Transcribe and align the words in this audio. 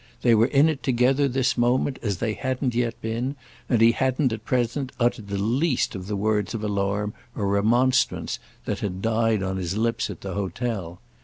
They 0.23 0.33
were 0.33 0.47
in 0.47 0.67
it 0.67 0.81
together 0.81 1.27
this 1.27 1.55
moment 1.59 1.99
as 2.01 2.17
they 2.17 2.33
hadn't 2.33 2.73
yet 2.73 2.99
been, 3.03 3.35
and 3.69 3.81
he 3.81 3.91
hadn't 3.91 4.33
at 4.33 4.45
present 4.45 4.91
uttered 4.99 5.27
the 5.27 5.37
least 5.37 5.93
of 5.93 6.07
the 6.07 6.15
words 6.15 6.55
of 6.55 6.63
alarm 6.63 7.13
or 7.35 7.45
remonstrance 7.45 8.39
that 8.65 8.79
had 8.79 9.03
died 9.03 9.43
on 9.43 9.57
his 9.57 9.77
lips 9.77 10.09
at 10.09 10.21
the 10.21 10.33
hotel. 10.33 10.99